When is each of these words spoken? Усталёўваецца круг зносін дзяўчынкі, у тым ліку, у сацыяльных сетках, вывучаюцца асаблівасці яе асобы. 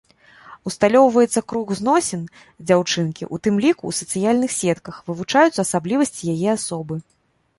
Усталёўваецца 0.69 1.41
круг 1.51 1.67
зносін 1.79 2.23
дзяўчынкі, 2.69 3.23
у 3.37 3.39
тым 3.47 3.55
ліку, 3.67 3.83
у 3.91 3.95
сацыяльных 3.99 4.55
сетках, 4.61 4.95
вывучаюцца 5.09 5.55
асаблівасці 5.67 6.23
яе 6.37 6.49
асобы. 6.57 6.95